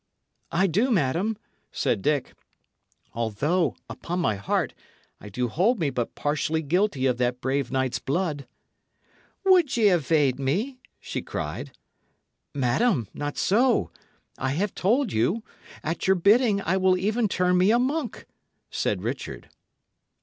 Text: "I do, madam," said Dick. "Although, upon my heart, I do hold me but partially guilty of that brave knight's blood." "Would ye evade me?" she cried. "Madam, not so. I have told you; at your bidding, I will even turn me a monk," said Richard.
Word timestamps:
"I 0.51 0.65
do, 0.65 0.89
madam," 0.89 1.37
said 1.71 2.01
Dick. 2.01 2.33
"Although, 3.13 3.75
upon 3.87 4.19
my 4.19 4.33
heart, 4.35 4.73
I 5.19 5.29
do 5.29 5.47
hold 5.47 5.77
me 5.79 5.91
but 5.91 6.15
partially 6.15 6.63
guilty 6.63 7.05
of 7.05 7.17
that 7.19 7.39
brave 7.39 7.69
knight's 7.71 7.99
blood." 7.99 8.47
"Would 9.45 9.77
ye 9.77 9.89
evade 9.89 10.39
me?" 10.39 10.79
she 10.99 11.21
cried. 11.21 11.77
"Madam, 12.51 13.09
not 13.13 13.37
so. 13.37 13.91
I 14.39 14.53
have 14.53 14.73
told 14.73 15.13
you; 15.13 15.43
at 15.83 16.07
your 16.07 16.15
bidding, 16.15 16.61
I 16.63 16.77
will 16.77 16.97
even 16.97 17.27
turn 17.27 17.59
me 17.59 17.69
a 17.69 17.77
monk," 17.77 18.25
said 18.71 19.03
Richard. 19.03 19.49